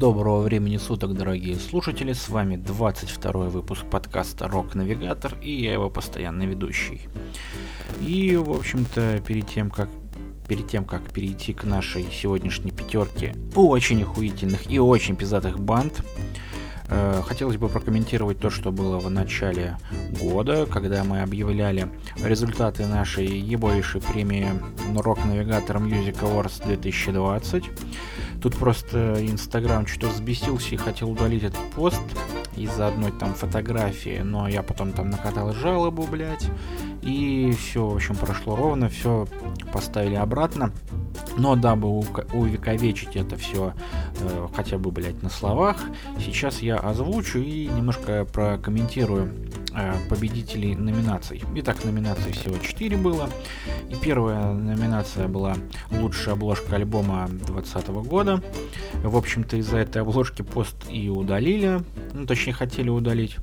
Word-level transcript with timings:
Доброго 0.00 0.40
времени 0.40 0.78
суток, 0.78 1.12
дорогие 1.12 1.56
слушатели, 1.56 2.14
с 2.14 2.30
вами 2.30 2.56
22 2.56 3.32
выпуск 3.50 3.84
подкаста 3.84 4.48
Рок 4.48 4.74
Навигатор 4.74 5.36
и 5.42 5.52
я 5.52 5.74
его 5.74 5.90
постоянный 5.90 6.46
ведущий. 6.46 7.02
И, 8.00 8.34
в 8.34 8.50
общем-то, 8.50 9.22
перед 9.26 9.46
тем, 9.46 9.70
как 9.70 9.90
перед 10.48 10.68
тем, 10.68 10.86
как 10.86 11.02
перейти 11.12 11.52
к 11.52 11.64
нашей 11.64 12.06
сегодняшней 12.10 12.70
пятерке 12.70 13.36
очень 13.54 14.02
охуительных 14.02 14.70
и 14.70 14.78
очень 14.78 15.16
пиздатых 15.16 15.60
банд, 15.60 16.02
Хотелось 17.24 17.56
бы 17.56 17.68
прокомментировать 17.68 18.40
то, 18.40 18.50
что 18.50 18.72
было 18.72 18.98
в 18.98 19.08
начале 19.10 19.78
года, 20.20 20.66
когда 20.66 21.04
мы 21.04 21.22
объявляли 21.22 21.88
результаты 22.22 22.86
нашей 22.86 23.26
ебовейшей 23.26 24.00
премии 24.00 24.48
Rock 24.94 25.24
Navigator 25.24 25.78
Music 25.78 26.20
Awards 26.20 26.64
2020. 26.66 27.64
Тут 28.42 28.56
просто 28.56 29.16
Инстаграм 29.20 29.86
что-то 29.86 30.08
взбесился 30.08 30.74
и 30.74 30.78
хотел 30.78 31.10
удалить 31.10 31.44
этот 31.44 31.62
пост 31.76 32.00
из-за 32.56 32.88
одной 32.88 33.12
там 33.12 33.34
фотографии, 33.34 34.22
но 34.24 34.48
я 34.48 34.62
потом 34.62 34.92
там 34.92 35.10
накатал 35.10 35.52
жалобу, 35.52 36.02
блядь, 36.10 36.48
и 37.02 37.52
все, 37.58 37.86
в 37.86 37.94
общем, 37.94 38.14
прошло 38.16 38.56
ровно, 38.56 38.88
все 38.88 39.26
поставили 39.72 40.16
обратно. 40.16 40.72
Но 41.36 41.56
дабы 41.56 41.88
увековечить 41.88 43.16
это 43.16 43.36
все 43.36 43.72
э, 44.20 44.48
хотя 44.54 44.78
бы, 44.78 44.90
блядь, 44.90 45.22
на 45.22 45.30
словах, 45.30 45.76
сейчас 46.18 46.60
я 46.60 46.76
озвучу 46.76 47.38
и 47.38 47.66
немножко 47.66 48.26
прокомментирую 48.32 49.32
победителей 50.08 50.74
номинаций. 50.74 51.42
Итак, 51.56 51.84
номинаций 51.84 52.32
всего 52.32 52.58
4 52.58 52.96
было. 52.96 53.28
И 53.88 53.94
первая 53.94 54.52
номинация 54.52 55.28
была 55.28 55.56
лучшая 55.90 56.34
обложка 56.34 56.76
альбома 56.76 57.26
2020 57.28 57.88
года. 58.08 58.42
В 59.02 59.16
общем-то, 59.16 59.56
из-за 59.56 59.78
этой 59.78 60.02
обложки 60.02 60.42
пост 60.42 60.76
и 60.90 61.08
удалили. 61.08 61.82
Ну, 62.12 62.26
точнее, 62.26 62.52
хотели 62.52 62.88
удалить. 62.90 63.36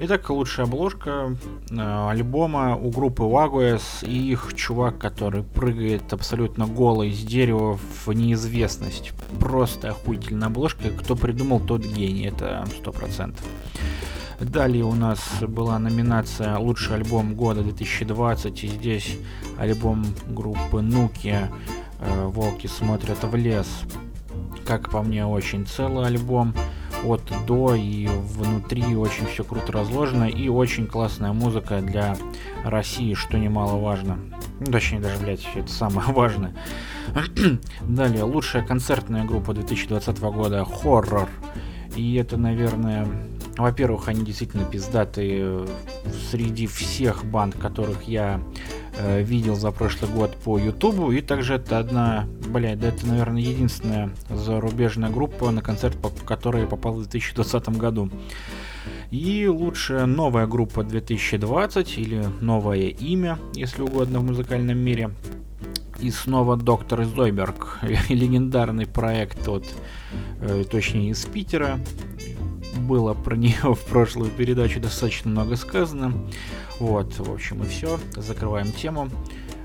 Итак, 0.00 0.30
лучшая 0.30 0.66
обложка 0.66 1.36
э, 1.70 2.08
альбома 2.10 2.76
у 2.76 2.90
группы 2.90 3.22
Wagoes 3.22 4.06
и 4.06 4.30
их 4.32 4.54
чувак, 4.54 4.98
который 4.98 5.42
прыгает 5.42 6.12
абсолютно 6.12 6.66
голый 6.66 7.12
с 7.12 7.20
дерева 7.20 7.78
в 8.04 8.12
неизвестность. 8.12 9.12
Просто 9.40 9.90
охуительная 9.90 10.48
обложка. 10.48 10.90
Кто 10.90 11.16
придумал, 11.16 11.60
тот 11.60 11.82
гений. 11.82 12.26
Это 12.26 12.66
сто 12.78 12.92
процентов. 12.92 13.44
Далее 14.40 14.84
у 14.84 14.94
нас 14.94 15.18
была 15.40 15.80
номинация 15.80 16.56
«Лучший 16.58 16.94
альбом 16.94 17.34
года 17.34 17.62
2020». 17.62 18.60
И 18.60 18.68
здесь 18.68 19.18
альбом 19.58 20.06
группы 20.28 20.80
Нуки 20.80 21.48
э, 21.98 22.26
«Волки 22.26 22.68
смотрят 22.68 23.18
в 23.24 23.34
лес». 23.34 23.66
Как 24.64 24.90
по 24.90 25.02
мне, 25.02 25.26
очень 25.26 25.66
целый 25.66 26.06
альбом 26.06 26.54
от 27.04 27.22
до 27.46 27.74
и 27.74 28.06
внутри 28.06 28.94
очень 28.94 29.26
все 29.26 29.42
круто 29.42 29.72
разложено 29.72 30.24
и 30.24 30.48
очень 30.48 30.86
классная 30.86 31.32
музыка 31.32 31.80
для 31.80 32.16
России, 32.64 33.14
что 33.14 33.38
немаловажно. 33.38 34.18
Ну, 34.60 34.66
точнее, 34.66 35.00
даже, 35.00 35.18
блядь, 35.18 35.46
это 35.56 35.72
самое 35.72 36.12
важное. 36.12 36.54
Далее, 37.80 38.22
лучшая 38.22 38.64
концертная 38.64 39.24
группа 39.24 39.52
2020 39.52 40.20
года 40.20 40.64
«Хоррор». 40.64 41.28
И 41.96 42.14
это, 42.14 42.36
наверное, 42.36 43.08
во-первых, 43.64 44.08
они 44.08 44.24
действительно 44.24 44.64
пиздатые 44.64 45.66
среди 46.30 46.66
всех 46.66 47.24
банд, 47.24 47.56
которых 47.56 48.04
я 48.04 48.40
э, 48.96 49.22
видел 49.22 49.56
за 49.56 49.72
прошлый 49.72 50.10
год 50.10 50.36
по 50.36 50.58
Ютубу. 50.58 51.10
И 51.10 51.20
также 51.20 51.54
это 51.54 51.78
одна, 51.78 52.26
блядь, 52.48 52.78
да 52.78 52.88
это, 52.88 53.06
наверное, 53.06 53.42
единственная 53.42 54.10
зарубежная 54.30 55.10
группа, 55.10 55.50
на 55.50 55.60
концерт, 55.60 55.96
по 55.96 56.08
которой 56.08 56.66
попал 56.66 56.94
в 56.94 56.98
2020 57.00 57.68
году. 57.70 58.10
И 59.10 59.48
лучшая 59.48 60.06
новая 60.06 60.46
группа 60.46 60.84
2020 60.84 61.98
или 61.98 62.24
новое 62.40 62.88
имя, 62.88 63.38
если 63.54 63.82
угодно, 63.82 64.20
в 64.20 64.24
музыкальном 64.24 64.78
мире. 64.78 65.10
И 66.00 66.12
снова 66.12 66.56
Доктор 66.56 67.04
Зойберг, 67.04 67.80
легендарный 68.08 68.86
проект 68.86 69.48
от, 69.48 69.64
э, 70.40 70.64
точнее, 70.70 71.10
из 71.10 71.24
Питера, 71.24 71.80
было 72.78 73.14
про 73.14 73.36
нее 73.36 73.74
в 73.74 73.80
прошлую 73.84 74.30
передачу 74.30 74.80
достаточно 74.80 75.30
много 75.30 75.56
сказано. 75.56 76.12
Вот, 76.78 77.18
в 77.18 77.32
общем, 77.32 77.62
и 77.62 77.66
все. 77.66 77.98
Закрываем 78.16 78.72
тему. 78.72 79.08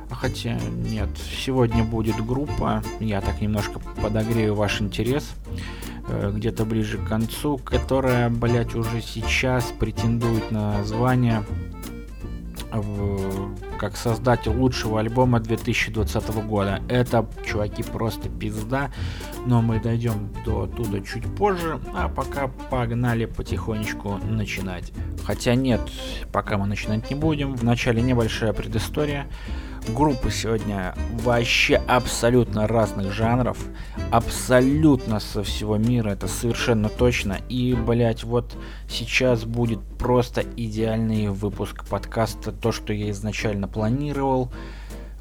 Хотя 0.09 0.59
нет, 0.59 1.09
сегодня 1.17 1.83
будет 1.83 2.23
группа, 2.23 2.83
я 2.99 3.19
так 3.21 3.41
немножко 3.41 3.79
подогрею 4.01 4.53
ваш 4.53 4.79
интерес, 4.79 5.31
э, 6.07 6.31
где-то 6.35 6.65
ближе 6.65 6.97
к 6.99 7.07
концу, 7.07 7.57
которая, 7.57 8.29
блять, 8.29 8.75
уже 8.75 9.01
сейчас 9.01 9.73
претендует 9.79 10.51
на 10.51 10.83
звание 10.83 11.43
в, 12.73 13.55
как 13.77 13.95
создатель 13.95 14.51
лучшего 14.51 14.99
альбома 14.99 15.39
2020 15.39 16.29
года. 16.45 16.81
Это, 16.89 17.27
чуваки, 17.45 17.83
просто 17.83 18.29
пизда, 18.29 18.91
но 19.45 19.61
мы 19.61 19.79
дойдем 19.79 20.29
до 20.45 20.67
туда 20.67 21.01
чуть 21.01 21.25
позже, 21.35 21.79
а 21.93 22.09
пока 22.09 22.47
погнали 22.47 23.25
потихонечку 23.25 24.17
начинать. 24.17 24.91
Хотя 25.23 25.55
нет, 25.55 25.81
пока 26.31 26.57
мы 26.57 26.65
начинать 26.65 27.09
не 27.09 27.15
будем, 27.15 27.55
вначале 27.55 28.01
небольшая 28.01 28.53
предыстория 28.53 29.27
группы 29.89 30.31
сегодня 30.31 30.93
вообще 31.21 31.75
абсолютно 31.87 32.67
разных 32.67 33.11
жанров, 33.11 33.57
абсолютно 34.11 35.19
со 35.19 35.43
всего 35.43 35.77
мира, 35.77 36.09
это 36.09 36.27
совершенно 36.27 36.89
точно. 36.89 37.37
И, 37.49 37.73
блять, 37.73 38.23
вот 38.23 38.55
сейчас 38.89 39.45
будет 39.45 39.79
просто 39.97 40.43
идеальный 40.55 41.29
выпуск 41.29 41.85
подкаста, 41.85 42.51
то, 42.51 42.71
что 42.71 42.93
я 42.93 43.11
изначально 43.11 43.67
планировал. 43.67 44.51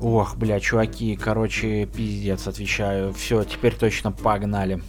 Ох, 0.01 0.37
бля, 0.37 0.59
чуваки, 0.59 1.17
короче, 1.17 1.87
пиздец, 1.87 2.47
отвечаю. 2.47 3.13
Все, 3.13 3.45
теперь 3.45 3.75
точно 3.75 4.11
погнали. 4.11 4.81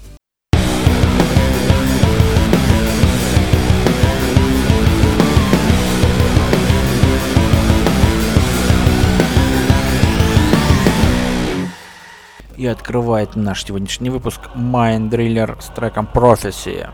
И 12.63 12.65
открывает 12.65 13.35
наш 13.35 13.65
сегодняшний 13.65 14.09
выпуск 14.09 14.39
Mind 14.55 15.09
Driller 15.09 15.61
с 15.61 15.67
треком 15.75 16.07
Prophecy. 16.13 16.89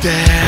Итак, 0.00 0.47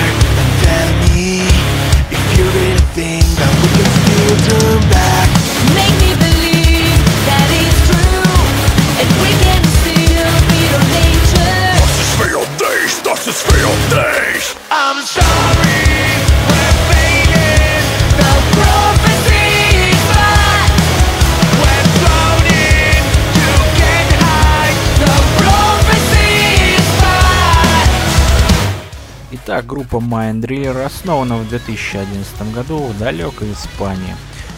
группа 29.81 29.97
Mind 29.97 30.41
Driller 30.41 30.85
основана 30.85 31.39
в 31.39 31.49
2011 31.49 32.53
году 32.53 32.79
в 32.79 32.99
далекой 32.99 33.53
Испании. 33.53 34.15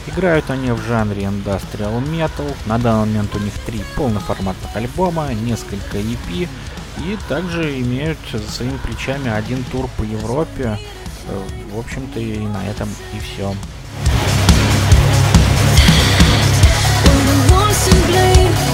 Играют 0.08 0.50
они 0.50 0.72
в 0.72 0.80
жанре 0.82 1.22
Industrial 1.22 2.02
Metal. 2.04 2.52
На 2.66 2.78
данный 2.78 3.06
момент 3.06 3.34
у 3.36 3.38
них 3.38 3.52
три 3.64 3.80
полноформатных 3.96 4.74
альбома, 4.74 5.32
несколько 5.32 5.98
EP 5.98 6.48
и 6.98 7.18
также 7.28 7.80
имеют 7.80 8.18
за 8.32 8.50
своими 8.50 8.76
плечами 8.78 9.30
один 9.30 9.62
тур 9.64 9.88
по 9.96 10.02
Европе. 10.02 10.78
Э, 11.28 11.42
в 11.72 11.78
общем-то 11.78 12.18
и 12.18 12.38
на 12.38 12.66
этом 12.66 12.88
и 13.14 13.20
все. 13.20 13.54
Das 17.94 18.71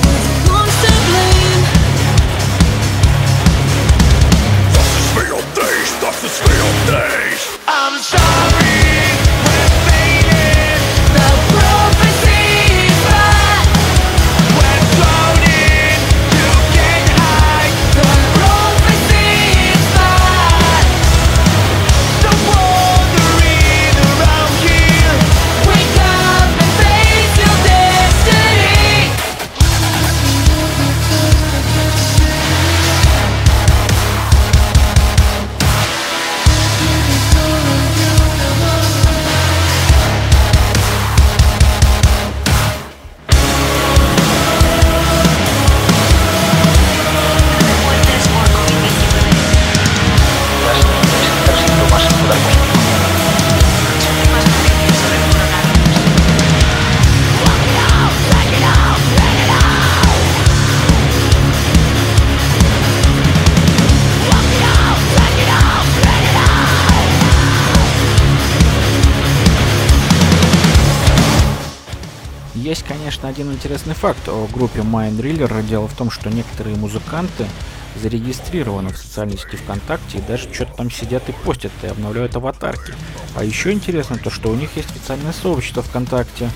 один 73.38 73.52
интересный 73.52 73.94
факт 73.94 74.28
о 74.28 74.48
группе 74.52 74.80
Mind 74.80 75.16
Driller. 75.16 75.62
Дело 75.62 75.86
в 75.86 75.94
том, 75.94 76.10
что 76.10 76.28
некоторые 76.28 76.74
музыканты 76.74 77.46
зарегистрированы 77.94 78.92
в 78.92 78.98
социальной 78.98 79.38
сети 79.38 79.54
ВКонтакте 79.54 80.18
и 80.18 80.22
даже 80.22 80.52
что-то 80.52 80.72
там 80.72 80.90
сидят 80.90 81.28
и 81.28 81.32
постят 81.44 81.70
и 81.84 81.86
обновляют 81.86 82.34
аватарки. 82.34 82.94
А 83.36 83.44
еще 83.44 83.70
интересно 83.70 84.18
то, 84.18 84.28
что 84.28 84.48
у 84.48 84.56
них 84.56 84.70
есть 84.74 84.90
специальное 84.90 85.32
сообщество 85.32 85.84
ВКонтакте. 85.84 86.50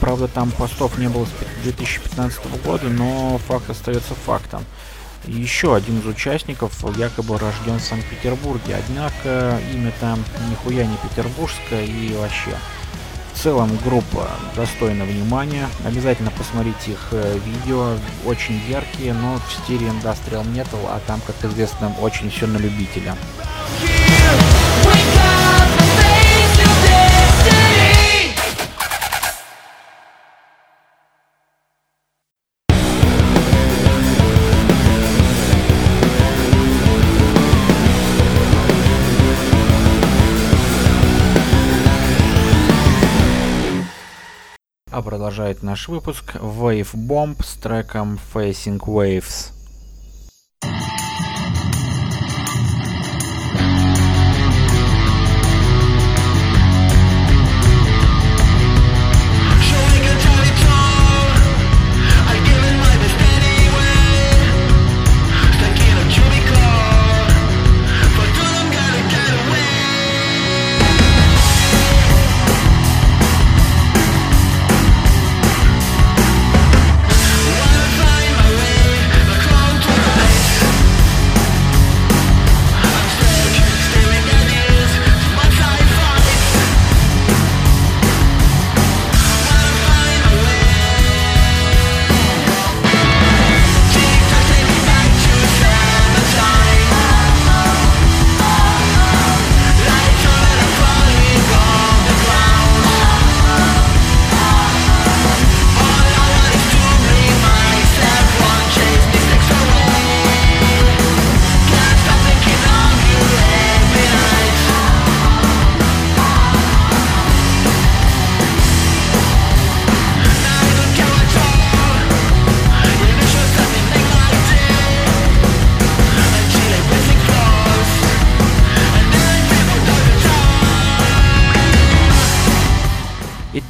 Правда, 0.00 0.26
там 0.26 0.50
постов 0.52 0.96
не 0.96 1.10
было 1.10 1.26
с 1.26 1.64
2015 1.64 2.64
года, 2.64 2.88
но 2.88 3.36
факт 3.46 3.68
остается 3.68 4.14
фактом. 4.14 4.64
Еще 5.26 5.76
один 5.76 5.98
из 5.98 6.06
участников 6.06 6.82
якобы 6.96 7.36
рожден 7.36 7.78
в 7.78 7.82
Санкт-Петербурге, 7.82 8.78
однако 8.82 9.60
имя 9.74 9.92
там 10.00 10.24
нихуя 10.48 10.86
не 10.86 10.96
петербургское 10.96 11.84
и 11.84 12.14
вообще. 12.14 12.56
Целом 13.42 13.70
группа 13.82 14.28
достойна 14.54 15.04
внимания. 15.04 15.66
Обязательно 15.86 16.30
посмотрите 16.30 16.90
их 16.90 17.08
э, 17.12 17.38
видео. 17.46 17.96
Очень 18.26 18.60
яркие, 18.68 19.14
но 19.14 19.38
в 19.38 19.52
стиле 19.64 19.86
Industrial 19.86 20.44
Metal, 20.44 20.86
а 20.86 21.00
там, 21.06 21.22
как 21.26 21.50
известно, 21.50 21.90
очень 22.02 22.28
все 22.28 22.46
на 22.46 22.58
любителя. 22.58 23.16
Продолжает 45.02 45.62
наш 45.62 45.88
выпуск 45.88 46.36
Wave 46.36 46.94
Bomb 46.94 47.42
с 47.42 47.54
треком 47.54 48.18
Facing 48.34 48.78
Waves. 48.78 49.52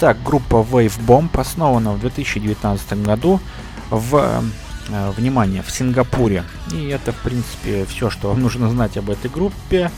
Итак, 0.02 0.16
группа 0.24 0.54
Wave 0.54 0.98
Bomb 1.06 1.28
основана 1.38 1.92
в 1.92 2.00
2019 2.00 3.02
году 3.02 3.38
в, 3.90 4.42
э, 4.88 5.10
внимание, 5.10 5.62
в 5.62 5.70
Сингапуре. 5.70 6.42
И 6.72 6.88
это, 6.88 7.12
в 7.12 7.16
принципе, 7.16 7.84
все, 7.84 8.08
что 8.08 8.28
вам 8.28 8.40
нужно 8.40 8.70
знать 8.70 8.96
об 8.96 9.10
этой 9.10 9.30
группе. 9.30 9.90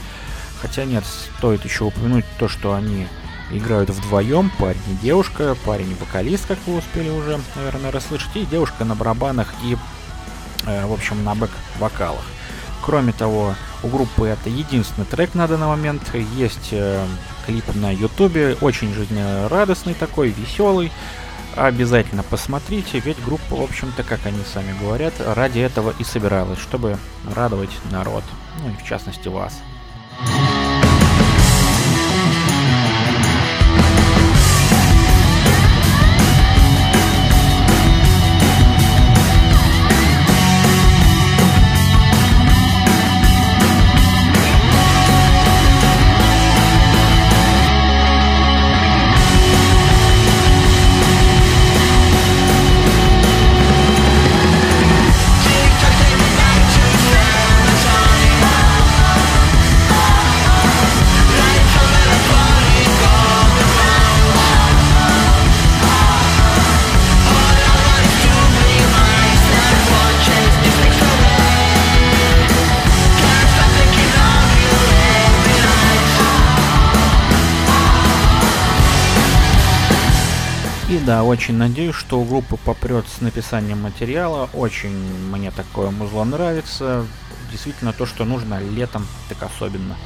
Хотя 0.60 0.86
нет, 0.86 1.04
стоит 1.38 1.64
еще 1.64 1.84
упомянуть 1.84 2.24
то, 2.36 2.48
что 2.48 2.74
они 2.74 3.06
играют 3.52 3.90
вдвоем, 3.90 4.50
парень 4.58 4.80
и 4.88 5.04
девушка, 5.04 5.56
парень 5.64 5.92
и 5.92 5.94
вокалист, 5.94 6.46
как 6.46 6.58
вы 6.66 6.78
успели 6.78 7.08
уже, 7.08 7.38
наверное, 7.54 7.92
расслышать, 7.92 8.34
и 8.34 8.44
девушка 8.44 8.84
на 8.84 8.96
барабанах 8.96 9.54
и, 9.62 9.76
э, 10.66 10.84
в 10.84 10.92
общем, 10.92 11.22
на 11.22 11.36
бэк-вокалах. 11.36 12.24
Кроме 12.84 13.12
того, 13.12 13.54
у 13.84 13.86
группы 13.86 14.26
это 14.26 14.50
единственный 14.50 15.04
трек 15.04 15.36
на 15.36 15.46
данный 15.46 15.68
момент. 15.68 16.02
Есть 16.34 16.70
э, 16.72 17.06
клип 17.46 17.64
на 17.74 17.92
ютубе, 17.92 18.56
очень 18.60 18.92
жизнерадостный 18.92 19.94
такой, 19.94 20.30
веселый. 20.30 20.90
Обязательно 21.54 22.22
посмотрите, 22.22 22.98
ведь 23.00 23.22
группа, 23.22 23.56
в 23.56 23.62
общем-то, 23.62 24.02
как 24.04 24.24
они 24.24 24.38
сами 24.52 24.74
говорят, 24.80 25.12
ради 25.18 25.60
этого 25.60 25.92
и 25.98 26.04
собиралась, 26.04 26.58
чтобы 26.58 26.96
радовать 27.34 27.76
народ, 27.90 28.24
ну 28.62 28.70
и 28.70 28.76
в 28.76 28.86
частности 28.86 29.28
вас. 29.28 29.60
Да, 81.04 81.24
очень 81.24 81.54
надеюсь, 81.54 81.94
что 81.94 82.20
у 82.20 82.24
группы 82.24 82.56
попрет 82.56 83.04
с 83.08 83.20
написанием 83.20 83.82
материала. 83.82 84.48
Очень 84.52 84.92
мне 85.30 85.50
такое 85.50 85.90
музло 85.90 86.24
нравится. 86.24 87.06
Действительно 87.50 87.92
то, 87.92 88.06
что 88.06 88.24
нужно 88.24 88.60
летом, 88.60 89.06
так 89.28 89.42
особенно. 89.42 89.96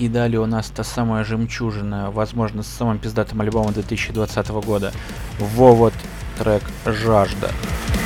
И 0.00 0.08
далее 0.08 0.40
у 0.40 0.46
нас 0.46 0.70
та 0.70 0.82
самая 0.82 1.24
жемчужина, 1.24 2.10
возможно, 2.10 2.62
с 2.62 2.68
самым 2.68 2.98
пиздатым 2.98 3.42
альбомом 3.42 3.74
2020 3.74 4.48
года. 4.48 4.92
Вовод 5.38 5.92
трек 6.38 6.62
«Жажда». 6.86 7.50
Итак, 7.50 7.99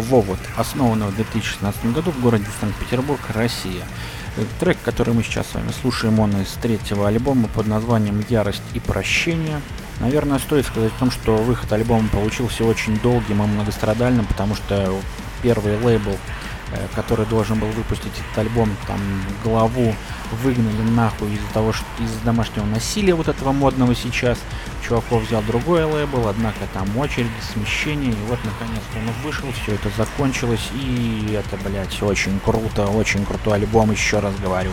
Вовод, 0.00 0.38
основана 0.56 1.06
в 1.06 1.16
2016 1.16 1.92
году 1.92 2.10
в 2.10 2.20
городе 2.20 2.46
Санкт-Петербург, 2.60 3.20
Россия. 3.28 3.84
Трек, 4.58 4.78
который 4.84 5.12
мы 5.14 5.22
сейчас 5.22 5.48
с 5.48 5.54
вами 5.54 5.70
слушаем, 5.80 6.18
он 6.18 6.30
из 6.40 6.48
третьего 6.62 7.08
альбома 7.08 7.48
под 7.48 7.66
названием 7.66 8.24
«Ярость 8.28 8.62
и 8.74 8.80
прощение». 8.80 9.60
Наверное, 10.00 10.38
стоит 10.38 10.66
сказать 10.66 10.92
о 10.96 10.98
том, 10.98 11.10
что 11.10 11.36
выход 11.36 11.70
альбома 11.72 12.08
получился 12.08 12.64
очень 12.64 12.98
долгим 13.00 13.42
и 13.42 13.46
многострадальным, 13.46 14.24
потому 14.24 14.54
что 14.54 14.94
первый 15.42 15.76
лейбл 15.78 16.16
который 16.94 17.26
должен 17.26 17.58
был 17.58 17.68
выпустить 17.68 18.12
этот 18.12 18.38
альбом, 18.38 18.70
там 18.86 19.00
главу 19.42 19.94
выгнали 20.42 20.82
нахуй 20.90 21.32
из-за 21.34 21.48
того, 21.52 21.72
что 21.72 21.84
из 21.98 22.12
домашнего 22.24 22.64
насилия 22.66 23.14
вот 23.14 23.28
этого 23.28 23.52
модного 23.52 23.94
сейчас. 23.94 24.38
Чуваков 24.86 25.22
взял 25.26 25.42
другой 25.42 25.84
лейбл, 25.84 26.28
однако 26.28 26.58
там 26.72 26.96
очереди, 26.96 27.30
смещение, 27.52 28.12
и 28.12 28.26
вот 28.28 28.38
наконец-то 28.44 28.98
он 28.98 29.12
вышел, 29.24 29.48
все 29.62 29.74
это 29.74 29.90
закончилось, 29.96 30.68
и 30.74 31.38
это, 31.38 31.56
блядь, 31.68 32.02
очень 32.02 32.40
круто, 32.40 32.86
очень 32.86 33.24
крутой 33.24 33.54
альбом, 33.56 33.90
еще 33.90 34.20
раз 34.20 34.34
говорю. 34.36 34.72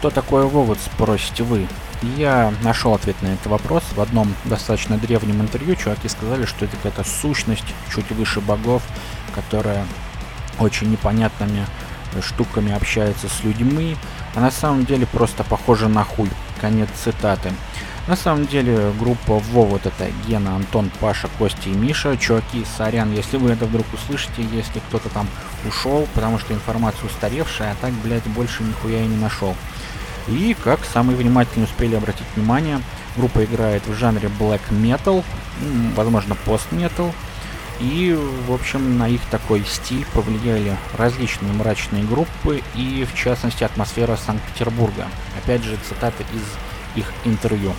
Что 0.00 0.08
такое 0.08 0.46
вывод, 0.46 0.78
спросите 0.80 1.42
вы? 1.42 1.68
Я 2.16 2.54
нашел 2.62 2.94
ответ 2.94 3.20
на 3.20 3.26
этот 3.26 3.48
вопрос. 3.48 3.82
В 3.94 4.00
одном 4.00 4.34
достаточно 4.46 4.96
древнем 4.96 5.42
интервью 5.42 5.76
чуваки 5.76 6.08
сказали, 6.08 6.46
что 6.46 6.64
это 6.64 6.74
какая-то 6.78 7.04
сущность 7.04 7.66
чуть 7.94 8.10
выше 8.12 8.40
богов, 8.40 8.82
которая 9.34 9.84
очень 10.58 10.90
непонятными 10.90 11.66
штуками 12.22 12.72
общается 12.72 13.28
с 13.28 13.44
людьми, 13.44 13.94
а 14.34 14.40
на 14.40 14.50
самом 14.50 14.86
деле 14.86 15.04
просто 15.04 15.44
похожа 15.44 15.86
на 15.86 16.02
хуй. 16.02 16.30
Конец 16.62 16.88
цитаты. 17.04 17.52
На 18.08 18.16
самом 18.16 18.46
деле 18.46 18.92
группа 18.98 19.38
Вовод 19.52 19.84
это 19.84 20.06
Гена, 20.26 20.56
Антон, 20.56 20.90
Паша, 20.98 21.28
Костя 21.38 21.68
и 21.68 21.74
Миша. 21.74 22.16
Чуваки, 22.16 22.64
сорян, 22.78 23.12
если 23.12 23.36
вы 23.36 23.50
это 23.50 23.66
вдруг 23.66 23.84
услышите, 23.92 24.42
если 24.50 24.78
кто-то 24.88 25.10
там 25.10 25.28
ушел, 25.68 26.08
потому 26.14 26.38
что 26.38 26.54
информация 26.54 27.04
устаревшая, 27.04 27.72
а 27.72 27.76
так, 27.82 27.92
блядь, 28.02 28.26
больше 28.28 28.62
нихуя 28.62 29.04
и 29.04 29.06
не 29.06 29.16
нашел. 29.18 29.54
И, 30.28 30.56
как 30.62 30.80
самые 30.84 31.16
внимательные 31.16 31.66
успели 31.66 31.94
обратить 31.94 32.26
внимание, 32.34 32.80
группа 33.16 33.44
играет 33.44 33.86
в 33.86 33.94
жанре 33.94 34.30
black 34.38 34.60
metal, 34.70 35.24
возможно, 35.96 36.36
post-metal, 36.46 37.12
и, 37.80 38.16
в 38.46 38.52
общем, 38.52 38.98
на 38.98 39.08
их 39.08 39.22
такой 39.30 39.64
стиль 39.64 40.04
повлияли 40.12 40.76
различные 40.98 41.52
мрачные 41.54 42.04
группы 42.04 42.62
и, 42.74 43.06
в 43.10 43.16
частности, 43.16 43.64
атмосфера 43.64 44.16
Санкт-Петербурга. 44.16 45.08
Опять 45.42 45.64
же, 45.64 45.78
цитаты 45.88 46.24
из 46.34 46.42
их 46.98 47.10
интервью. 47.24 47.72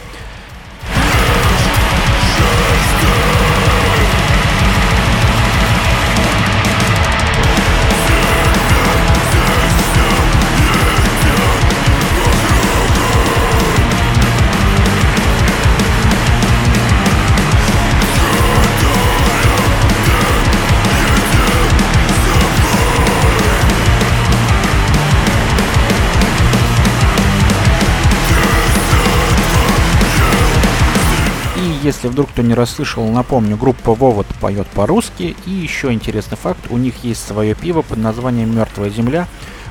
Если 31.92 32.08
вдруг 32.08 32.30
кто 32.30 32.42
не 32.42 32.54
расслышал, 32.54 33.06
напомню, 33.10 33.58
группа 33.58 33.94
Вовод 33.94 34.26
поет 34.40 34.66
по-русски. 34.68 35.36
И 35.46 35.52
еще 35.52 35.92
интересный 35.92 36.38
факт, 36.38 36.68
у 36.70 36.78
них 36.78 37.04
есть 37.04 37.22
свое 37.22 37.54
пиво 37.54 37.82
под 37.82 37.98
названием 37.98 38.56
«Мертвая 38.56 38.90
земля». 38.90 39.28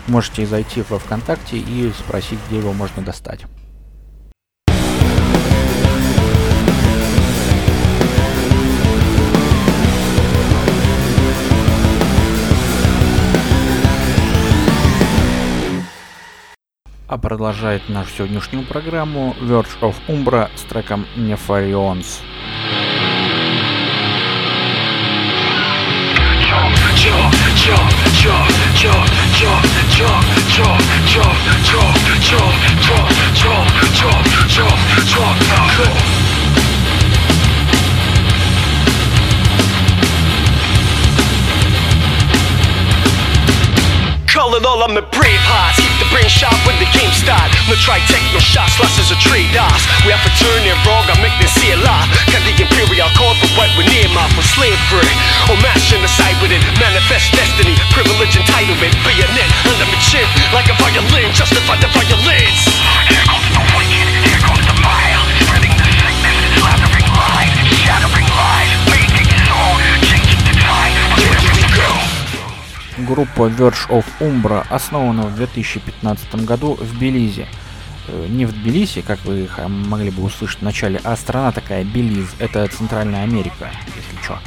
Можете 0.07 0.47
зайти 0.47 0.85
во 0.91 0.99
ВКонтакте 0.99 1.57
и 1.57 1.91
спросить, 1.99 2.39
где 2.49 2.59
его 2.59 2.75
можно 2.75 3.03
достать. 3.03 3.47
А 17.11 17.19
продолжает 17.19 17.89
нашу 17.89 18.11
сегодняшнюю 18.19 18.65
программу 18.65 19.35
Verge 19.41 19.81
of 19.81 19.97
Umbra 20.07 20.49
с 20.55 20.63
треком 20.63 21.07
Nefarions. 21.17 22.23
Calling 44.29 44.65
all 44.65 44.85
of 44.85 44.91
my 44.93 45.01
brave 45.01 45.41
hearts 45.43 45.83
the 45.83 45.90
brain 46.11 46.27
sharp 46.27 46.55
when 46.67 46.77
the 46.83 46.91
game 46.91 47.11
start. 47.15 47.49
No 47.71 47.79
try 47.79 48.03
take 48.11 48.23
no 48.35 48.43
shots, 48.43 48.77
lost 48.83 48.99
is 48.99 49.15
a 49.15 49.19
trade-offs 49.23 49.87
We 50.05 50.11
have 50.11 50.23
to 50.27 50.33
turn 50.37 50.67
it 50.67 50.77
wrong, 50.85 51.07
I 51.07 51.17
make 51.23 51.35
them 51.39 51.49
see 51.49 51.71
a 51.73 51.81
lot. 51.81 52.11
Got 52.35 52.43
the 52.45 52.55
imperial 52.59 53.09
call 53.15 53.35
for 53.39 53.49
what 53.57 53.71
we 53.79 53.87
near 53.89 54.11
my 54.11 54.27
for 54.35 54.45
slavery? 54.45 55.15
Or 55.49 55.57
the 56.03 56.11
side 56.11 56.37
with 56.43 56.51
it 56.51 56.61
Manifest 56.83 57.33
destiny, 57.33 57.79
privilege, 57.95 58.40
Группа 73.41 73.63
Verge 73.63 73.89
of 73.89 74.05
Umbra 74.21 74.67
основана 74.69 75.23
в 75.23 75.35
2015 75.35 76.45
году 76.45 76.75
в 76.75 76.99
Белизе. 76.99 77.47
Э, 78.07 78.27
не 78.29 78.45
в 78.45 78.53
Тбилиси, 78.53 79.01
как 79.01 79.25
вы 79.25 79.49
могли 79.67 80.11
бы 80.11 80.25
услышать 80.25 80.59
в 80.59 80.63
начале, 80.63 81.01
а 81.05 81.17
страна 81.17 81.51
такая 81.51 81.83
Белиз, 81.83 82.29
это 82.39 82.67
Центральная 82.69 83.23
Америка, 83.23 83.71
если 83.97 84.23
что. 84.23 84.39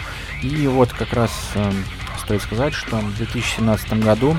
И 0.44 0.68
вот 0.68 0.94
как 0.94 1.12
раз 1.14 1.32
э, 1.56 1.72
стоит 2.20 2.44
сказать, 2.44 2.76
что 2.76 2.98
в 2.98 3.18
2017 3.18 3.94
году 3.94 4.38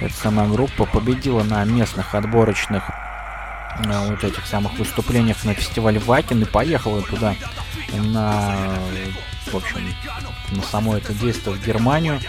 эта 0.00 0.14
самая 0.14 0.48
группа 0.48 0.86
победила 0.86 1.42
на 1.42 1.62
местных 1.64 2.14
отборочных 2.14 2.84
э, 3.78 4.10
вот 4.10 4.24
этих 4.24 4.46
самых 4.46 4.78
выступлениях 4.78 5.44
на 5.44 5.54
фестивале 5.54 5.98
Вакин 5.98 6.42
и 6.42 6.44
поехала 6.44 7.02
туда 7.02 7.34
на, 7.92 8.78
в 9.46 9.56
общем, 9.56 9.80
на 10.50 10.62
само 10.62 10.96
это 10.96 11.12
действие 11.14 11.56
в 11.56 11.64
Германию. 11.64 12.20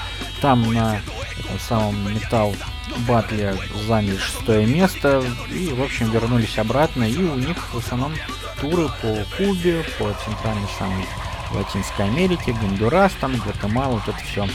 Там 0.41 0.73
на 0.73 1.01
этом 1.39 1.59
самом 1.59 2.13
металл 2.13 2.55
батле 3.07 3.55
заняли 3.87 4.17
шестое 4.17 4.65
место 4.65 5.23
и, 5.49 5.69
в 5.73 5.81
общем, 5.81 6.11
вернулись 6.11 6.57
обратно. 6.57 7.03
И 7.03 7.17
у 7.17 7.35
них 7.35 7.57
в 7.73 7.77
основном 7.77 8.13
туры 8.59 8.89
по 9.01 9.17
Кубе, 9.37 9.83
по 9.97 10.13
центральной 10.25 10.67
самой 10.77 11.05
Латинской 11.51 12.05
Америке, 12.05 12.53
Гондурас, 12.53 13.11
там, 13.19 13.35
Гватемала, 13.35 13.93
вот 13.93 14.07
это 14.07 14.23
все. 14.23 14.47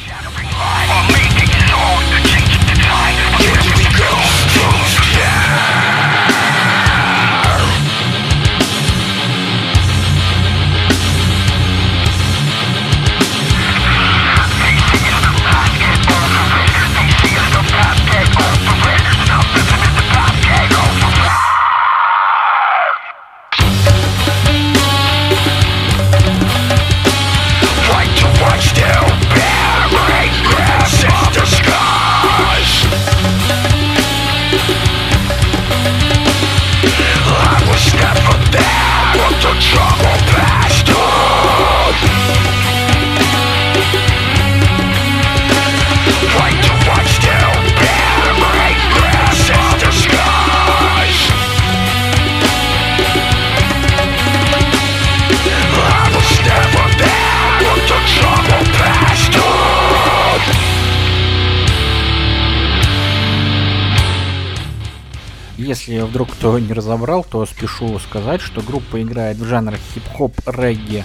Если 65.87 66.03
вдруг 66.03 66.33
кто 66.33 66.59
не 66.59 66.73
разобрал, 66.73 67.23
то 67.23 67.47
спешу 67.47 67.97
сказать, 68.01 68.41
что 68.41 68.61
группа 68.61 69.01
играет 69.01 69.37
в 69.37 69.45
жанрах 69.45 69.79
хип-хоп, 69.95 70.35
регги, 70.47 71.05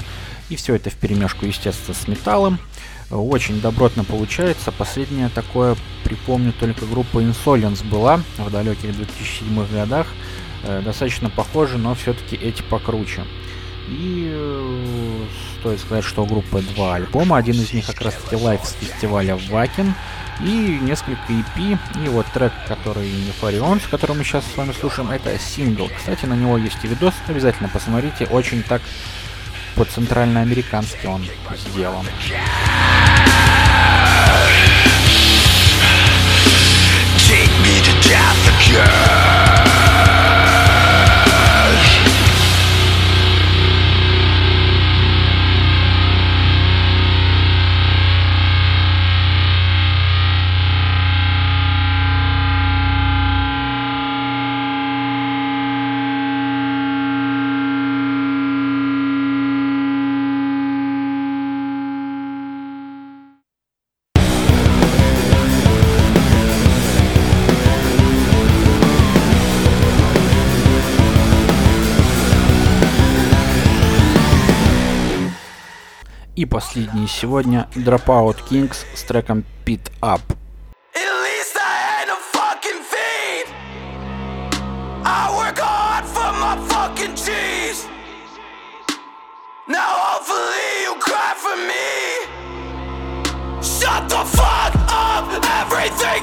и 0.50 0.56
все 0.56 0.74
это 0.74 0.90
в 0.90 0.96
перемешку, 0.96 1.46
естественно, 1.46 1.96
с 1.96 2.08
металлом. 2.08 2.58
Очень 3.12 3.62
добротно 3.62 4.04
получается. 4.04 4.72
Последнее 4.72 5.30
такое, 5.30 5.76
припомню, 6.04 6.52
только 6.54 6.86
группа 6.88 7.20
Insolence 7.20 7.88
была 7.88 8.22
в 8.38 8.50
далеких 8.50 8.96
2007 8.96 9.68
годах. 9.72 10.08
Э, 10.64 10.82
достаточно 10.84 11.30
похоже, 11.30 11.78
но 11.78 11.94
все-таки 11.94 12.36
эти 12.36 12.64
покруче. 12.64 13.24
И 13.88 14.32
э, 14.34 15.26
стоит 15.60 15.80
сказать, 15.80 16.06
что 16.06 16.24
у 16.24 16.26
группы 16.26 16.64
два 16.74 16.96
альбома. 16.96 17.38
Один 17.38 17.56
из 17.56 17.72
них 17.72 17.86
как 17.86 18.02
раз 18.02 18.16
таки 18.16 18.36
live 18.36 18.62
с 18.64 18.74
фестиваля 18.74 19.38
Wacken 19.50 19.94
и 20.44 20.80
несколько 20.82 21.22
EP. 21.32 21.78
И 22.04 22.10
вот 22.10 22.26
трек, 22.34 22.52
который 22.68 23.12
Нефарион, 23.12 23.80
с 23.80 23.88
которым 23.88 24.20
мы 24.20 24.24
сейчас 24.24 24.46
с 24.46 24.58
вами 24.58 24.74
слушаем, 24.74 25.12
это 25.12 25.38
сингл. 25.40 25.90
Кстати, 25.96 26.26
на 26.26 26.34
него 26.34 26.58
есть 26.58 26.84
и 26.84 26.88
видос, 26.88 27.14
обязательно 27.28 27.70
посмотрите. 27.70 28.26
Очень 28.26 28.64
так 28.64 28.82
по-центральноамерикански 29.76 31.06
он 31.06 31.26
сделан. 31.58 32.06
Take 37.18 37.52
me 37.64 37.80
to 37.82 37.94
death. 38.02 39.41
И 76.42 76.46
последний 76.48 77.08
сегодня 77.08 77.68
Dropout 77.76 78.38
Kings 78.50 78.78
с 78.96 79.04
треком 79.04 79.46
Pit 79.64 79.92
Up. 80.02 80.22
Now 89.68 89.92
hopefully 90.08 90.70
you 90.84 90.96
cry 91.00 91.32
for 91.44 91.56
me 91.70 91.88
Shut 93.62 94.10
the 94.10 94.26
fuck 94.26 94.74
up, 94.90 95.28
everything 95.62 96.21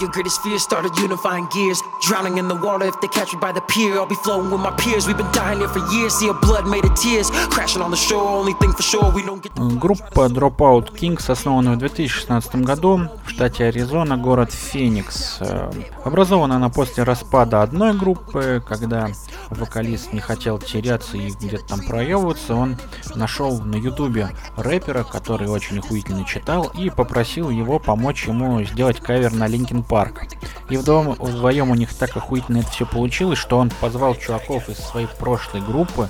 your 0.00 0.10
greatest 0.10 0.42
fears 0.42 0.62
started 0.62 0.92
unifying 0.98 1.46
gears. 1.54 1.82
Drowning 2.02 2.38
in 2.38 2.48
the 2.48 2.54
water 2.54 2.86
if 2.86 3.00
they 3.00 3.08
catch 3.08 3.32
me 3.32 3.38
by 3.40 3.52
the 3.52 3.62
pier. 3.72 3.94
I'll 3.98 4.06
be 4.06 4.20
flowing 4.24 4.50
with 4.50 4.60
my 4.60 4.72
peers. 4.82 5.06
We've 5.06 5.16
been 5.16 5.32
dying 5.32 5.58
here 5.58 5.68
for 5.68 5.82
years. 5.94 6.14
See 6.14 6.28
a 6.28 6.34
blood 6.34 6.66
made 6.66 6.84
of 6.84 6.94
tears. 6.94 7.30
Crashing 7.54 7.82
on 7.82 7.90
the 7.90 7.96
shore. 7.96 8.28
Only 8.40 8.54
thing 8.60 8.72
for 8.72 8.82
sure 8.82 9.10
we 9.14 9.22
don't 9.22 9.42
get. 9.42 9.52
Группа 9.78 10.28
Dropout 10.28 10.92
Kings 10.94 11.30
основана 11.30 11.72
в 11.72 11.78
2016 11.78 12.56
году 12.56 13.08
в 13.24 13.30
штате 13.30 13.64
Аризона, 13.66 14.16
город 14.16 14.52
Феникс. 14.52 15.40
Образована 16.04 16.56
она 16.56 16.68
после 16.68 17.02
распада 17.02 17.62
одной 17.62 17.94
группы, 17.94 18.62
когда 18.66 19.08
вокалист 19.50 20.12
не 20.12 20.20
хотел 20.20 20.58
теряться 20.58 21.16
и 21.16 21.30
где-то 21.30 21.64
там 21.66 21.80
проебываться, 21.80 22.54
он 22.54 22.76
нашел 23.14 23.60
на 23.60 23.76
ютубе 23.76 24.30
рэпера, 24.56 25.04
который 25.04 25.48
очень 25.48 25.78
охуительно 25.78 26.24
читал, 26.24 26.70
и 26.74 26.90
попросил 26.90 27.50
его 27.50 27.78
помочь 27.78 28.26
ему 28.26 28.62
сделать 28.64 29.00
кавер 29.00 29.32
на 29.32 29.46
Linkin 29.46 29.82
Park. 29.88 30.22
И 30.68 30.76
вдвоем, 30.76 31.12
вдвоем 31.12 31.70
у 31.70 31.74
них 31.74 31.94
так 31.94 32.16
охуительно 32.16 32.58
это 32.58 32.70
все 32.70 32.86
получилось, 32.86 33.38
что 33.38 33.58
он 33.58 33.70
позвал 33.80 34.14
чуваков 34.14 34.68
из 34.68 34.78
своей 34.78 35.06
прошлой 35.06 35.60
группы, 35.60 36.08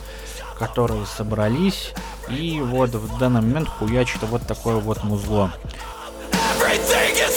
которые 0.58 1.04
собрались, 1.06 1.92
и 2.28 2.60
вот 2.60 2.90
в 2.90 3.18
данный 3.18 3.42
момент 3.42 3.68
хуячит 3.68 4.22
вот 4.22 4.46
такое 4.46 4.76
вот 4.76 5.04
музло. 5.04 5.52
Everything 6.32 7.14
is 7.16 7.35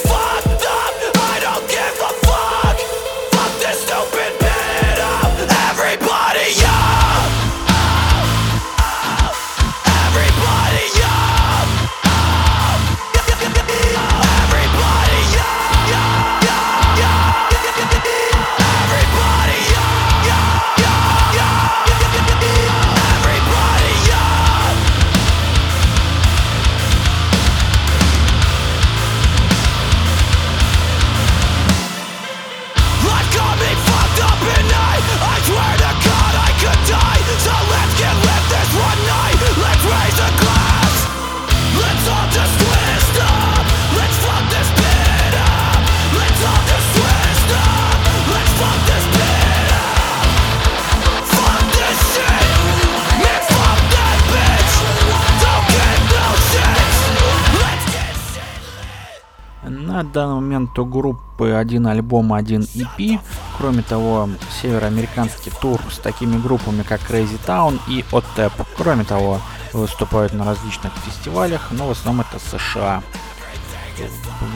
данный 60.12 60.36
момент 60.36 60.78
у 60.78 60.86
группы 60.86 61.52
один 61.52 61.88
альбом, 61.88 62.34
один 62.34 62.62
EP. 62.62 63.20
Кроме 63.58 63.82
того, 63.82 64.30
североамериканский 64.62 65.52
тур 65.62 65.80
с 65.92 65.98
такими 65.98 66.40
группами, 66.40 66.84
как 66.84 67.02
Crazy 67.02 67.40
Town 67.46 67.80
и 67.88 68.04
OTEP. 68.12 68.52
Кроме 68.78 69.04
того, 69.04 69.40
выступают 69.74 70.34
на 70.34 70.46
различных 70.46 70.94
фестивалях, 71.06 71.70
но 71.72 71.88
в 71.88 71.92
основном 71.92 72.26
это 72.30 72.40
США. 72.40 73.04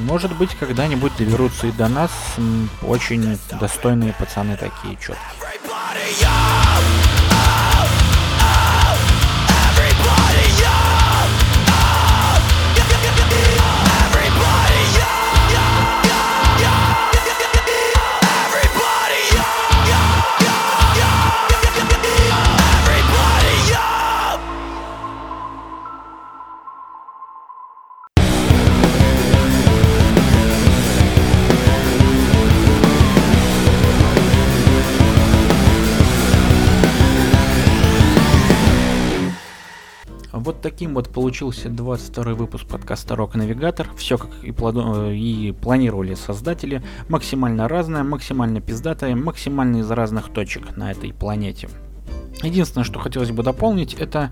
Может 0.03 0.35
быть, 0.37 0.55
когда-нибудь 0.55 1.11
доберутся 1.17 1.67
и 1.67 1.71
до 1.71 1.87
нас 1.87 2.11
очень 2.81 3.37
достойные 3.59 4.13
пацаны 4.13 4.55
такие 4.55 4.95
четкие. 4.95 5.17
Таким 40.73 40.95
вот 40.95 41.09
получился 41.09 41.69
22 41.69 42.33
выпуск 42.33 42.65
подкаста 42.65 43.15
Рок 43.15 43.35
Навигатор. 43.35 43.87
Все 43.95 44.17
как 44.17 44.31
и, 44.41 44.51
плану... 44.51 45.11
и 45.11 45.51
планировали 45.51 46.15
создатели. 46.15 46.81
Максимально 47.09 47.67
разное, 47.67 48.01
максимально 48.01 48.59
пиздатое, 48.59 49.15
максимально 49.15 49.77
из 49.77 49.91
разных 49.91 50.33
точек 50.33 50.75
на 50.75 50.89
этой 50.89 51.13
планете. 51.13 51.69
Единственное, 52.41 52.83
что 52.83 52.99
хотелось 52.99 53.31
бы 53.31 53.43
дополнить, 53.43 53.93
это 53.93 54.31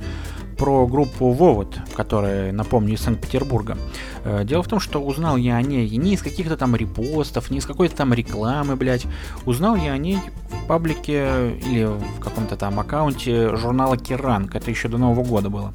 про 0.58 0.86
группу 0.86 1.32
Вовод, 1.32 1.80
которая, 1.96 2.52
напомню, 2.52 2.94
из 2.94 3.02
Санкт-Петербурга. 3.02 3.80
Э, 4.24 4.44
дело 4.44 4.62
в 4.62 4.68
том, 4.68 4.80
что 4.80 5.02
узнал 5.02 5.36
я 5.38 5.56
о 5.56 5.62
ней 5.64 5.90
не 5.98 6.14
из 6.14 6.22
каких-то 6.22 6.56
там 6.56 6.76
репостов, 6.76 7.50
не 7.50 7.58
из 7.58 7.66
какой-то 7.66 7.96
там 7.96 8.14
рекламы, 8.14 8.76
блядь. 8.76 9.08
Узнал 9.46 9.76
я 9.76 9.94
о 9.94 9.98
ней 9.98 10.20
в 10.50 10.68
паблике 10.68 11.58
или 11.66 11.86
в 11.86 12.20
каком-то 12.20 12.58
там 12.58 12.80
аккаунте 12.80 13.56
журнала 13.56 13.98
Керанг. 13.98 14.56
Это 14.56 14.70
еще 14.70 14.88
до 14.88 15.00
Нового 15.00 15.24
года 15.24 15.50
было. 15.50 15.74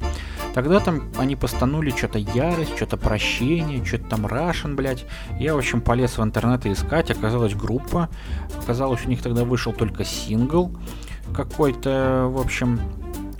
Тогда 0.53 0.79
там 0.79 1.03
они 1.17 1.35
постанули 1.35 1.91
что-то 1.91 2.17
ярость, 2.17 2.75
что-то 2.77 2.95
прощение, 2.97 3.83
что-то 3.83 4.05
там 4.05 4.25
Russian, 4.25 4.75
блядь. 4.75 5.05
Я, 5.37 5.53
в 5.53 5.57
общем, 5.57 5.81
полез 5.81 6.17
в 6.17 6.23
интернет 6.23 6.65
искать, 6.65 7.11
оказалась 7.11 7.53
группа. 7.53 8.09
Оказалось, 8.63 9.05
у 9.05 9.09
них 9.09 9.21
тогда 9.21 9.43
вышел 9.43 9.73
только 9.73 10.05
сингл 10.05 10.71
какой-то, 11.33 12.27
в 12.29 12.39
общем, 12.39 12.79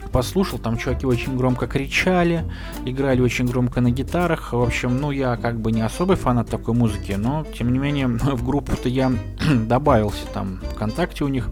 послушал, 0.07 0.57
там 0.57 0.77
чуваки 0.77 1.05
очень 1.05 1.37
громко 1.37 1.67
кричали, 1.67 2.43
играли 2.85 3.21
очень 3.21 3.45
громко 3.45 3.81
на 3.81 3.91
гитарах. 3.91 4.53
В 4.53 4.61
общем, 4.61 4.97
ну 4.97 5.11
я 5.11 5.37
как 5.37 5.59
бы 5.59 5.71
не 5.71 5.81
особый 5.81 6.17
фанат 6.17 6.49
такой 6.49 6.73
музыки, 6.73 7.11
но 7.11 7.45
тем 7.57 7.71
не 7.71 7.79
менее 7.79 8.07
в 8.07 8.43
группу-то 8.45 8.89
я 8.89 9.11
добавился 9.67 10.25
там 10.33 10.59
ВКонтакте 10.71 11.23
у 11.23 11.27
них. 11.27 11.49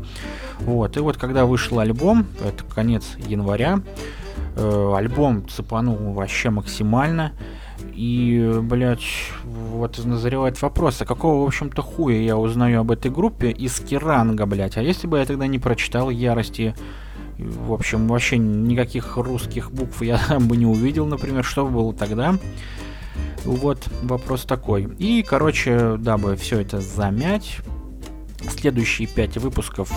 Вот, 0.59 0.97
и 0.97 0.99
вот 0.99 1.17
когда 1.17 1.45
вышел 1.45 1.79
альбом, 1.79 2.25
это 2.43 2.63
конец 2.63 3.05
января, 3.27 3.81
э, 4.55 4.93
альбом 4.95 5.47
цепанул 5.47 6.13
вообще 6.13 6.49
максимально. 6.49 7.33
И, 7.93 8.59
блядь, 8.61 9.03
вот 9.43 10.03
назревает 10.05 10.61
вопрос, 10.61 11.01
а 11.01 11.05
какого, 11.05 11.43
в 11.43 11.47
общем-то, 11.47 11.81
хуя 11.81 12.19
я 12.19 12.37
узнаю 12.37 12.81
об 12.81 12.91
этой 12.91 13.11
группе 13.11 13.51
из 13.51 13.79
Керанга, 13.79 14.45
блядь? 14.45 14.77
А 14.77 14.81
если 14.81 15.07
бы 15.07 15.19
я 15.19 15.25
тогда 15.25 15.47
не 15.47 15.59
прочитал 15.59 16.09
Ярости 16.09 16.75
в 17.37 17.73
общем, 17.73 18.07
вообще 18.07 18.37
никаких 18.37 19.17
русских 19.17 19.71
букв 19.71 20.01
я 20.01 20.19
бы 20.39 20.57
не 20.57 20.65
увидел, 20.65 21.05
например, 21.05 21.43
что 21.43 21.65
было 21.65 21.93
тогда. 21.93 22.37
Вот 23.43 23.87
вопрос 24.01 24.43
такой. 24.43 24.83
И, 24.97 25.23
короче, 25.23 25.97
дабы 25.97 26.35
все 26.35 26.61
это 26.61 26.81
замять, 26.81 27.59
следующие 28.49 29.07
пять 29.07 29.37
выпусков 29.37 29.91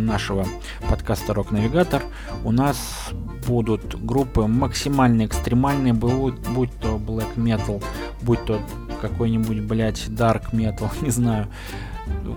нашего 0.00 0.46
подкаста 0.88 1.34
Рок 1.34 1.50
Навигатор 1.50 2.02
у 2.44 2.52
нас 2.52 3.10
будут 3.46 4.00
группы 4.04 4.46
максимально 4.46 5.26
экстремальные, 5.26 5.94
будь 5.94 6.72
то 6.80 6.95
black 7.16 7.36
metal, 7.36 7.82
будь 8.22 8.44
то 8.44 8.60
какой-нибудь, 9.00 9.60
блядь, 9.60 10.06
dark 10.08 10.52
metal, 10.52 10.90
не 11.02 11.10
знаю 11.10 11.48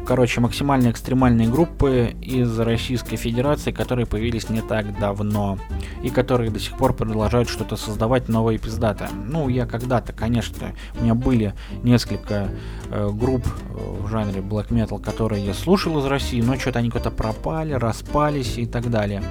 короче, 0.06 0.42
максимально 0.42 0.90
экстремальные 0.90 1.48
группы 1.48 2.16
из 2.22 2.58
Российской 2.60 3.16
Федерации, 3.16 3.72
которые 3.72 4.06
появились 4.06 4.50
не 4.50 4.62
так 4.62 4.98
давно 5.00 5.58
и 6.04 6.10
которые 6.10 6.52
до 6.52 6.60
сих 6.60 6.78
пор 6.78 6.94
продолжают 6.94 7.50
что-то 7.50 7.76
создавать 7.76 8.28
новое 8.28 8.56
и 8.56 8.58
пиздатое. 8.58 9.10
Ну, 9.28 9.50
я 9.50 9.66
когда-то, 9.66 10.14
конечно, 10.14 10.74
у 11.00 11.04
меня 11.04 11.14
были 11.14 11.54
несколько 11.84 12.50
э, 12.90 13.10
групп 13.12 13.46
э, 13.46 14.04
в 14.04 14.08
жанре 14.10 14.42
black 14.42 14.70
metal, 14.70 15.02
которые 15.02 15.46
я 15.46 15.54
слушал 15.54 16.00
из 16.00 16.06
России, 16.06 16.42
но 16.42 16.58
что-то 16.58 16.80
они 16.80 16.90
куда-то 16.90 17.12
пропали, 17.12 17.74
распались 17.74 18.58
и 18.58 18.66
так 18.66 18.90
далее. 18.90 19.24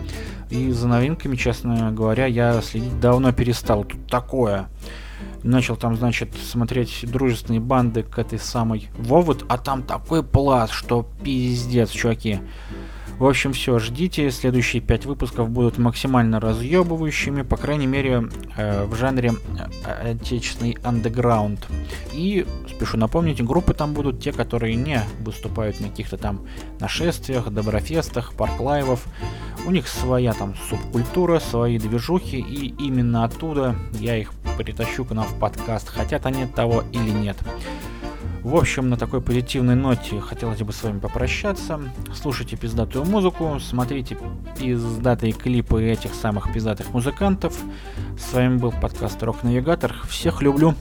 И 0.50 0.70
за 0.70 0.88
новинками, 0.88 1.36
честно 1.36 1.92
говоря, 1.92 2.26
я 2.26 2.60
следить 2.62 3.00
давно 3.00 3.32
перестал. 3.32 3.84
Тут 3.84 4.06
такое 4.06 4.68
начал 5.42 5.76
там, 5.76 5.96
значит, 5.96 6.34
смотреть 6.34 7.04
дружественные 7.10 7.60
банды 7.60 8.02
к 8.02 8.18
этой 8.18 8.38
самой 8.38 8.88
Вовод, 8.98 9.44
а 9.48 9.58
там 9.58 9.82
такой 9.82 10.22
пласт, 10.22 10.72
что 10.72 11.08
пиздец, 11.22 11.90
чуваки. 11.90 12.40
В 13.18 13.26
общем, 13.26 13.52
все, 13.52 13.80
ждите, 13.80 14.30
следующие 14.30 14.80
пять 14.80 15.04
выпусков 15.04 15.50
будут 15.50 15.76
максимально 15.76 16.38
разъебывающими, 16.38 17.42
по 17.42 17.56
крайней 17.56 17.88
мере, 17.88 18.28
э, 18.56 18.84
в 18.84 18.94
жанре 18.94 19.32
э, 19.84 20.12
отечественный 20.12 20.78
андеграунд. 20.84 21.66
И, 22.12 22.46
спешу 22.68 22.96
напомнить, 22.96 23.44
группы 23.44 23.74
там 23.74 23.92
будут 23.92 24.22
те, 24.22 24.30
которые 24.30 24.76
не 24.76 25.02
выступают 25.18 25.80
на 25.80 25.88
каких-то 25.88 26.16
там 26.16 26.46
нашествиях, 26.78 27.50
доброфестах, 27.50 28.34
парклайвов. 28.34 29.04
У 29.66 29.72
них 29.72 29.88
своя 29.88 30.32
там 30.32 30.54
субкультура, 30.68 31.40
свои 31.40 31.78
движухи, 31.78 32.38
и 32.38 32.68
именно 32.78 33.24
оттуда 33.24 33.74
я 33.94 34.16
их 34.16 34.32
притащу 34.58 35.04
к 35.04 35.12
нам 35.12 35.24
в 35.24 35.38
подкаст, 35.38 35.88
хотят 35.88 36.26
они 36.26 36.46
того 36.46 36.82
или 36.92 37.10
нет. 37.10 37.36
В 38.42 38.56
общем, 38.56 38.88
на 38.88 38.96
такой 38.96 39.20
позитивной 39.20 39.74
ноте 39.74 40.20
хотелось 40.20 40.60
бы 40.62 40.72
с 40.72 40.82
вами 40.82 40.98
попрощаться. 40.98 41.80
Слушайте 42.14 42.56
пиздатую 42.56 43.04
музыку, 43.04 43.58
смотрите 43.60 44.16
пиздатые 44.58 45.32
клипы 45.32 45.82
этих 45.84 46.14
самых 46.14 46.52
пиздатых 46.52 46.90
музыкантов. 46.90 47.56
С 48.18 48.32
вами 48.32 48.56
был 48.56 48.72
подкаст 48.72 49.22
Рок 49.22 49.42
Навигатор. 49.42 49.94
Всех 50.08 50.42
люблю. 50.42 50.74